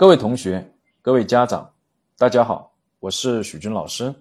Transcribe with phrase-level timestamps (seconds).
[0.00, 0.66] 各位同学、
[1.02, 1.70] 各位家长，
[2.16, 4.14] 大家好，我是许军老师，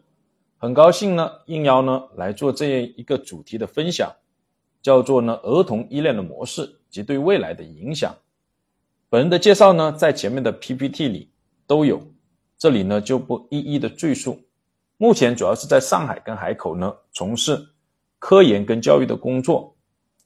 [0.57, 4.13] 很高兴呢应邀呢来做这样一个主题的分享，
[4.81, 8.13] 叫做呢儿童依恋的模式及对未来的影响。
[9.09, 11.31] 本人的介绍呢在前面的 PPT 里
[11.65, 12.01] 都有，
[12.57, 14.37] 这里呢就不一一的赘述。
[14.97, 17.57] 目前主要是在上海跟海口呢从事
[18.19, 19.73] 科研跟教育的工作，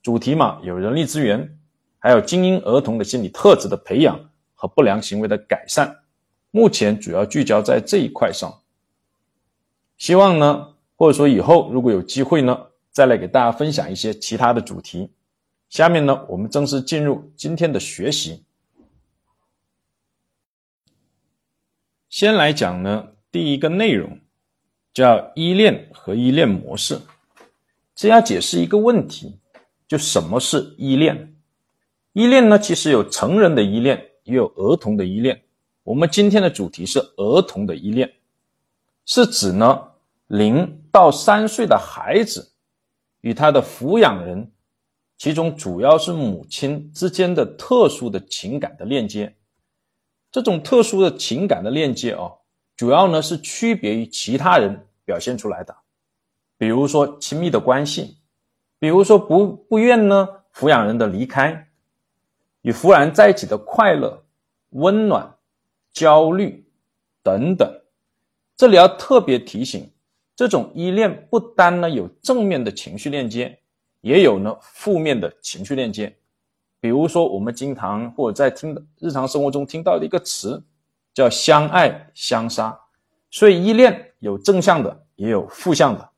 [0.02, 1.48] 主题嘛有人力资源，
[2.00, 4.20] 还有精英儿童的心理特质的培养。
[4.64, 5.94] 和不良行为的改善，
[6.50, 8.62] 目前主要聚焦在这一块上。
[9.98, 15.12] 希望呢，或者说以后如果有机会呢，再来给大家分享一些其他的主题。
[15.68, 18.46] 下面呢，我们正式进入今天的学习。
[22.08, 24.18] 先来讲呢，第一个内容
[24.94, 27.02] 叫依恋和依恋模式。
[27.94, 29.38] 这要解释一个问题，
[29.90, 31.36] 就什么是依恋？
[32.14, 34.12] 依恋呢，其实有成人的依恋。
[34.24, 35.42] 也有儿童的依恋，
[35.84, 38.12] 我们今天的主题是儿童的依恋，
[39.06, 39.92] 是指呢
[40.28, 42.54] 零到三岁的孩子
[43.22, 44.52] 与他的抚养人，
[45.18, 49.36] 其中主要是母亲之间的特殊的情感的链接。
[50.32, 52.32] 这种特殊的情感的链接啊，
[52.76, 55.76] 主要呢是区别于其他人表现出来的，
[56.58, 58.18] 比如说亲密的关系，
[58.80, 61.70] 比如说不不愿呢抚养人的离开。
[62.64, 64.26] 与抚养人在一起的快乐、
[64.70, 65.36] 温暖、
[65.92, 66.66] 焦虑
[67.22, 67.82] 等等，
[68.58, 69.90] 这里要特别提醒，
[70.36, 73.60] 这种依恋不单呢有正面的情绪链接，
[74.02, 76.18] 也有呢负面的情绪链接。
[76.80, 80.62] 比如说，我们经常或者在听的日常生活中听到的一个词，
[81.14, 82.78] 叫相爱相杀。
[83.30, 86.10] 所以，依恋有正向的，也有负向的。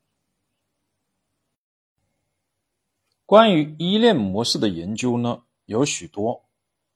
[3.26, 5.44] 关于依恋模式的研究呢？
[5.66, 6.46] 有许多，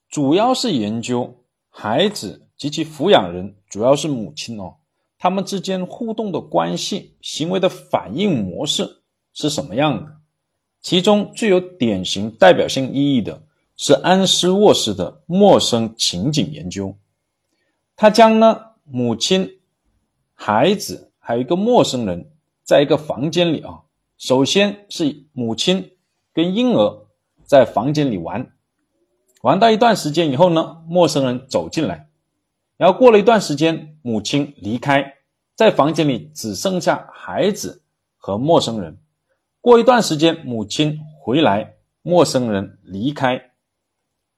[0.09, 4.75] 主要是研究孩子及其抚养人，主要是母亲哦，
[5.17, 9.01] 他们之间互动的关系、行为的反应模式
[9.33, 10.17] 是什么样的？
[10.81, 13.43] 其中最有典型代表性意义的
[13.75, 16.95] 是安斯沃斯的陌生情景研究。
[17.95, 19.59] 他将呢母亲、
[20.33, 22.31] 孩子还有一个陌生人
[22.63, 23.81] 在一个房间里啊，
[24.17, 25.97] 首先是母亲
[26.33, 27.07] 跟婴儿
[27.43, 28.53] 在房间里玩。
[29.41, 32.09] 玩到一段时间以后呢，陌生人走进来，
[32.75, 35.13] 然后过了一段时间，母亲离开，
[35.55, 37.81] 在房间里只剩下孩子
[38.17, 38.97] 和陌生人。
[39.61, 43.51] 过一段时间，母亲回来，陌生人离开。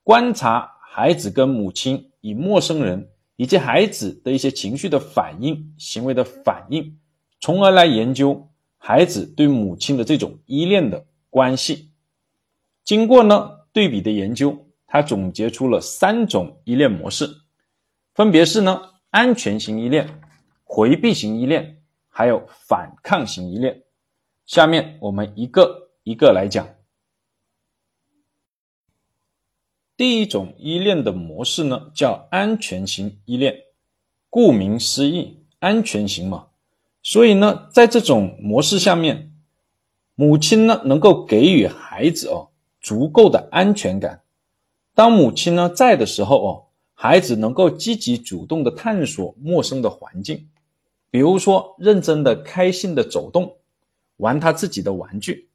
[0.04, 6.96] 观察孩子跟母亲与陌生人以及孩子的一些情绪的反应、行为的反应，
[7.40, 8.48] 从而来研究
[8.78, 11.90] 孩子对母亲的这种依恋的关系。
[12.84, 14.64] 经过呢对比的研究。
[14.92, 17.26] 他总结出了三种依恋模式，
[18.12, 20.20] 分别是呢安全型依恋、
[20.64, 23.84] 回避型依恋，还有反抗型依恋。
[24.44, 26.68] 下面我们一个一个来讲。
[29.96, 33.62] 第一种依恋的模式呢叫安全型依恋，
[34.28, 36.48] 顾名思义，安全型嘛，
[37.02, 39.32] 所以呢在这种模式下面，
[40.14, 44.18] 母亲呢能够给予孩子哦足够的安全感。
[44.94, 46.64] 当母亲呢在的时候哦，
[46.94, 50.48] 孩子能够积极主动的探索陌生的环境，
[51.10, 53.56] 比如说认真的、开心的走动，
[54.18, 55.48] 玩他自己的玩具。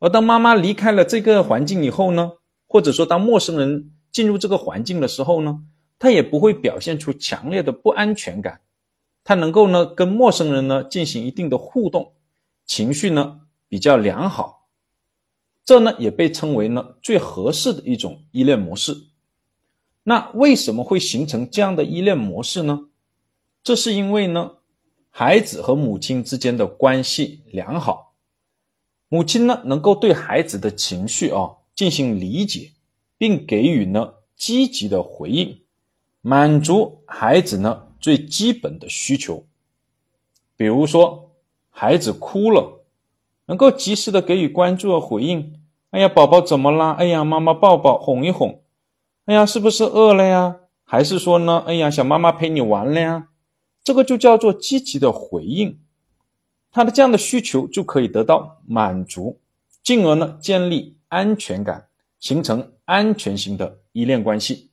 [0.00, 2.32] 而当妈妈离开了这个环境以后呢，
[2.66, 5.62] 或者说当陌生人进入这个环境的时候呢，
[5.98, 8.60] 他也不会表现出强烈的不安全感，
[9.22, 12.12] 他能够呢跟陌生人呢进行一定的互动，
[12.66, 14.59] 情绪呢比较良好。
[15.70, 19.04] 这呢也被称为呢最合适的一种依恋模式。
[20.02, 22.88] 那为什么会形成这样的依恋模式呢？
[23.62, 24.54] 这是因为呢
[25.10, 28.14] 孩子和母亲之间的关系良好，
[29.08, 32.72] 母亲呢能够对孩子的情绪啊进行理解，
[33.16, 35.60] 并给予呢积极的回应，
[36.20, 39.46] 满足孩子呢最基本的需求。
[40.56, 41.30] 比如说
[41.68, 42.84] 孩子哭了，
[43.46, 45.58] 能够及时的给予关注和回应。
[45.90, 46.92] 哎呀，宝宝怎么啦？
[46.92, 48.62] 哎呀，妈妈抱抱，哄一哄。
[49.24, 50.60] 哎呀，是不是饿了呀？
[50.84, 51.64] 还是说呢？
[51.66, 53.28] 哎呀，想妈妈陪你玩了呀？
[53.82, 55.80] 这个就叫做积极的回应，
[56.70, 59.40] 他的这样的需求就可以得到满足，
[59.82, 61.88] 进而呢建立安全感，
[62.20, 64.70] 形成安全型的依恋关系。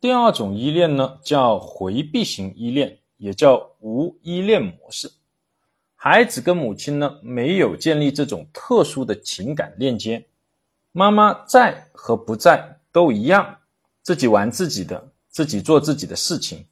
[0.00, 5.10] 第二种依恋呢叫回避型依恋，也叫无依恋模式。
[6.02, 10.24] 孩子跟母亲呢没有建立这种特殊的情感链接，
[10.92, 13.58] 妈妈在和不在都一样，
[14.00, 16.64] 自己玩自己的，自己做自己的事情，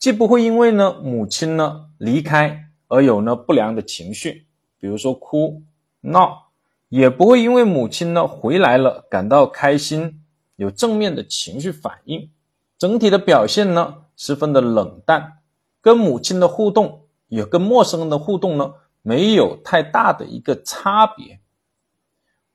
[0.00, 4.48] 既不会因为呢母亲呢离开而有呢不良的情绪，
[4.80, 5.62] 比如说哭
[6.00, 6.48] 闹，
[6.88, 10.20] 也不会因为母亲呢回来了感到开心，
[10.56, 12.28] 有正面的情绪反应。
[12.76, 15.34] 整体的表现呢十分的冷淡，
[15.80, 17.05] 跟母亲的互动
[17.36, 18.72] 也跟陌生人的互动呢
[19.02, 21.38] 没有太大的一个差别。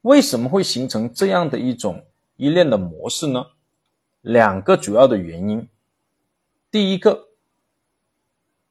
[0.02, 2.04] 为什么会形成这样的一种
[2.36, 3.46] 依恋的模式呢？
[4.22, 5.70] 两个主要的原因。
[6.72, 7.28] 第一个，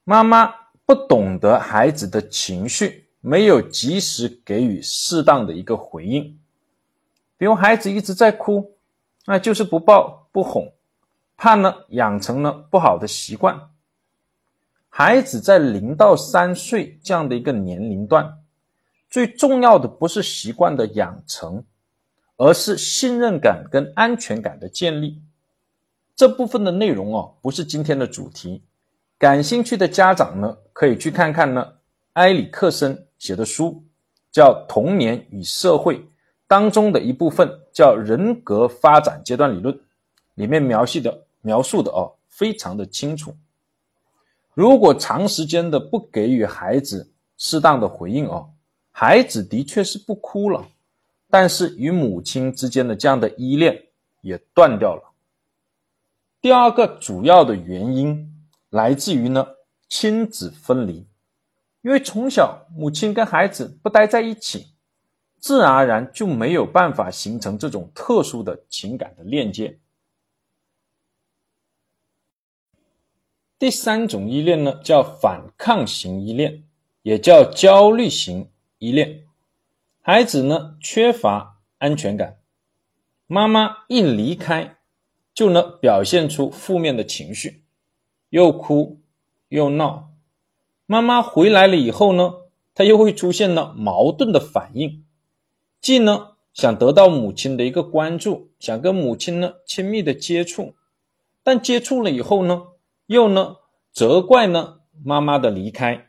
[0.03, 0.53] 妈妈
[0.85, 6.37] 不懂得孩子的情绪，没有及时给予适当的一个回应。
[7.37, 8.75] 比如孩子一直在哭，
[9.25, 10.73] 那就是不抱不哄，
[11.37, 13.69] 怕呢养成了不好的习惯。
[14.93, 18.37] 孩子在零到三岁这样的一个年龄段。
[19.09, 21.63] 最重要的不是习惯的养成，
[22.35, 25.21] 而是信任感跟安全感的建立。
[26.13, 28.61] 这部分的内容哦，不是今天的主题。
[29.17, 31.73] 感兴趣的家长呢，可以去看看呢，
[32.13, 33.83] 埃里克森写的书，
[34.29, 35.99] 叫《童年与社会》
[36.47, 39.79] 当中的一部分，叫人格发展阶段理论，
[40.35, 43.33] 里面描述的描述的哦，非常的清楚。
[44.53, 48.49] 如果长时间的不给予孩子适当的回应哦。
[48.93, 50.67] 孩子的确是不哭了，
[51.29, 53.85] 但是与母亲之间的这样的依恋
[54.19, 55.13] 也断掉了。
[56.41, 58.29] 第二个主要的原因
[58.69, 59.47] 来自于呢
[59.87, 61.07] 亲子分离，
[61.81, 64.67] 因为从小母亲跟孩子不待在一起，
[65.39, 69.79] 自然而然就没有办法形成这种特殊的情感的链接。
[73.61, 76.63] 第三种依恋呢叫反抗型依恋，
[77.03, 78.49] 也叫焦虑型。
[78.79, 79.25] 依恋，
[80.01, 82.39] 孩子呢缺乏安全感，
[83.27, 84.77] 妈妈一离开，
[85.31, 87.61] 就能表现出负面的情绪，
[88.31, 88.99] 又哭
[89.49, 90.09] 又闹。
[90.87, 92.33] 妈妈回来了以后呢，
[92.73, 95.05] 他又会出现了矛盾的反应，
[95.79, 100.73] 既呢想得到母亲的一个关注，想跟母亲呢亲密的接触，
[101.43, 102.63] 但接触了以后呢，
[103.11, 103.57] 又呢
[103.91, 106.07] 责怪呢妈妈的离开，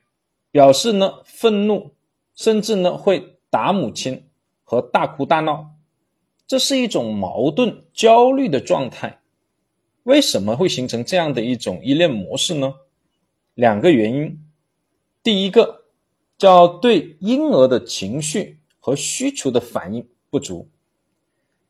[0.53, 1.97] 表示呢愤怒。
[2.35, 4.31] 甚至呢会打母亲
[4.65, 5.75] 和大哭大闹，
[6.47, 9.21] 这是一种矛盾焦虑的状态。
[10.05, 12.73] 为什么会形成这样的一种依恋模式呢？
[13.53, 14.43] 两个原因。
[15.23, 15.85] 第一个
[16.39, 20.71] 叫对婴儿的情绪和需求的反应不足，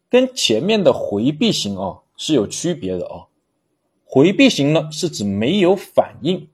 [0.08, 3.26] 跟前面的回避型哦是有区别的哦。
[4.14, 6.46] 回避型呢是指没有反应，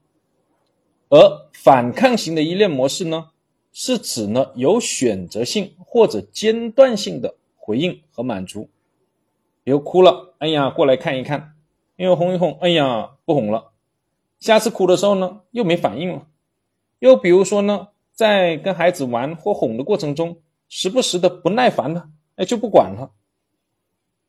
[1.09, 3.31] 而反抗型的依恋模式呢？
[3.73, 8.69] 是指呢有选择性或者间断性的回应和满足，
[9.65, 11.55] 比如哭了，哎呀，过来看一看，
[11.97, 13.73] 又哄一哄，哎呀，不哄了。
[14.39, 16.29] 下次哭的时候呢，又没反应了。
[17.01, 23.11] 又比如说呢，在跟孩子玩或哄的过程中，时不时的不耐烦了，哎，就不管了。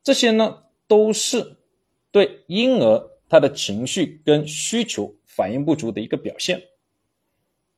[0.01, 1.57] 这些呢，都是
[2.09, 6.63] 对婴儿他的情绪跟需求反应不足的一个表现。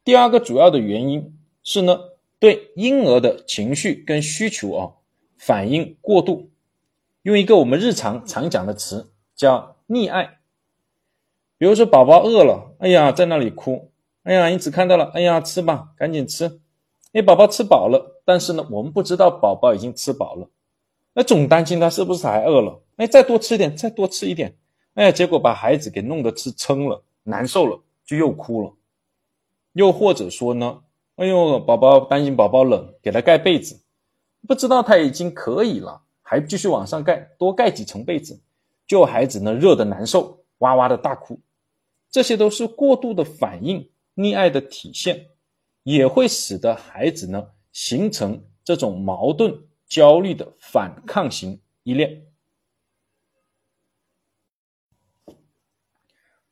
[0.04, 1.38] 第二个主要的原因。
[1.64, 1.96] 是呢，
[2.40, 4.94] 对婴儿的情绪跟需求啊
[5.38, 6.50] 反应过度，
[7.22, 10.40] 用一个我们日常常讲的词叫溺爱。
[11.60, 13.92] 比如说宝宝饿了，哎呀，在那里哭，
[14.24, 16.60] 哎呀，你只看到了，哎呀，吃吧，赶紧吃。
[17.14, 20.50] 哎，宝宝吃饱了，但是呢，我们不知道宝宝已经吃饱了，
[21.14, 22.82] 那总担心他是不是还饿了。
[22.96, 24.58] 哎，再多吃一点，再多吃一点，
[24.96, 28.74] 哎，结果把孩子给弄得吃撑了，难受了，就又哭了。
[29.74, 30.82] 又或者说呢？
[31.16, 33.80] 哎呦，宝宝担心宝宝冷，给他盖被子，
[34.48, 38.42] 不知道他已经可以了，还继续往上盖，多盖几层被子，
[38.88, 41.40] 就孩子呢热的难受，哇哇的大哭，
[42.10, 45.28] 这些都是过度的反应，溺爱的体现，
[45.84, 49.56] 也会使得孩子呢形成这种矛盾
[49.88, 52.26] 焦虑的反抗型依恋。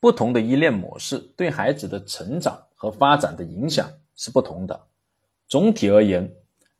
[0.00, 3.88] 不同的依恋模式对孩子的成长和发展的影响。
[4.20, 4.78] 是不同的。
[5.48, 6.30] 总体而言，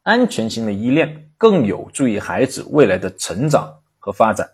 [0.02, 4.46] 安全型的依恋更有助于孩子未来的成长和发展。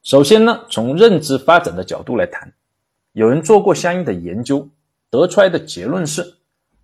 [0.00, 2.52] 首先呢，从认知发展的角度来谈，
[3.14, 4.68] 有人做过相应的研究，
[5.10, 6.36] 得出来的结论是，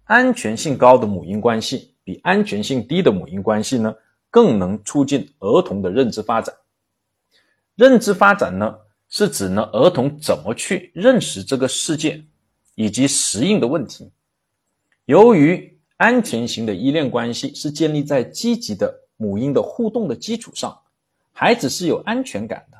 [0.03, 3.95] 安全性高的母婴关系比安全性低的母婴关系呢，
[4.33, 6.53] 更能促进儿童的认知发展。
[7.77, 8.77] 认知发展呢，
[9.09, 12.25] 是指呢儿童怎么去认识这个世界，
[12.75, 14.11] 以及适应的问题。
[15.07, 20.79] 由于安全型的依恋关系是建立在积极的母婴的互动的基础上，
[21.33, 22.79] 孩子是有安全感的，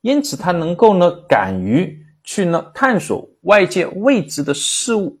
[0.00, 5.18] 因此他能够呢敢于去呢探索外界未知的事物，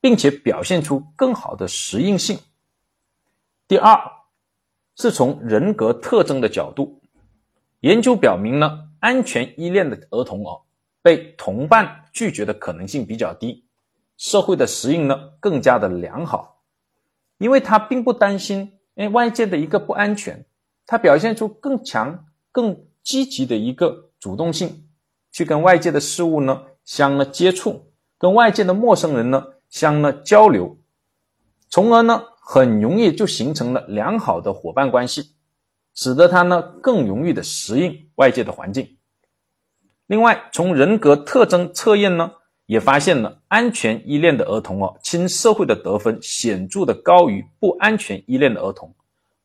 [0.00, 2.38] 并且表现出更好的适应性。
[3.66, 3.98] 第二，
[4.96, 7.00] 是从人格特征的角度，
[7.80, 10.62] 研究表明呢，安全依恋的儿童哦，
[11.02, 13.64] 被同伴拒绝的可能性比较低，
[14.16, 16.62] 社会的适应呢更加的良好，
[17.38, 20.44] 因为他并不担心哎外界的一个不安全，
[20.86, 24.88] 他表现出更强、更积极的一个主动性，
[25.32, 30.78] 去跟外界的事物呢相呢接触，跟外界的陌生人呢相呢交流，
[31.68, 32.24] 从而呢。
[32.42, 35.36] 很容易就形成了良好的伙伴关系，
[35.94, 38.96] 使得他呢更容易的适应外界的环境。
[40.06, 42.32] 另外，从人格特征测验呢，
[42.66, 48.94] 也发现了安全依恋的儿童哦，亲社会的得分显著的高于不安全依恋的儿童。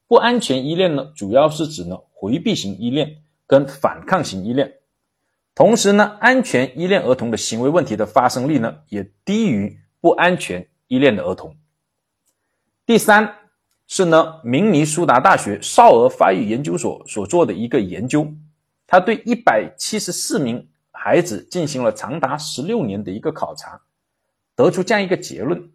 [0.07, 4.73] 不安全依恋呢，主要是指呢回避型依恋跟反抗型依恋。
[5.53, 11.55] 同时呢，安全依恋儿童的行为问题的发生率呢，也低于不安全依恋的儿童。
[12.85, 13.35] 第三
[13.87, 18.27] 是呢，明尼苏达大学少儿发育研究所所做的一个研究，
[18.87, 23.79] 他对一百七十四名孩子进行了长达十六年的一个考察，
[24.55, 25.71] 得出这样一个结论，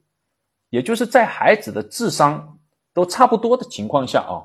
[0.71, 2.59] 也就是在孩子的智商
[2.93, 4.43] 都差不多的情况下啊，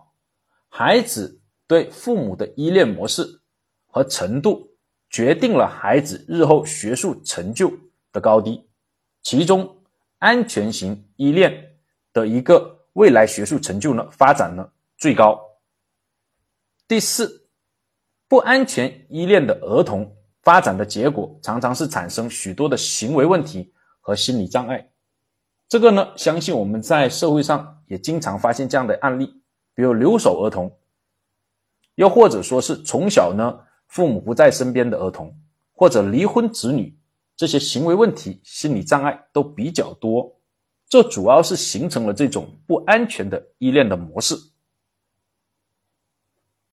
[0.70, 3.42] 孩子对父母的依恋模式
[3.88, 4.70] 和程度，
[5.10, 7.74] 决定了孩子日后学术成就
[8.12, 8.68] 的高低，
[9.24, 9.78] 其中
[10.20, 11.72] 安全型依恋。
[12.14, 15.38] 的一个未来学术成就呢，发展呢最高。
[16.88, 17.46] 第四，
[18.28, 24.90] 不安全依恋的儿童发展的结果，常常是产生许多的行为问题和心理障碍。
[25.68, 29.26] 这个呢，相信我们在社会上也经常发现这样的案例，
[29.74, 30.72] 比如留守儿童，
[31.96, 35.38] 又或者说是从小呢父母不在身边的儿童，
[35.74, 36.98] 或者离婚子女，
[37.36, 40.40] 这些行为问题、心理障碍都比较多。
[40.88, 44.36] 这主要是形成了这种不安全的依恋的模式。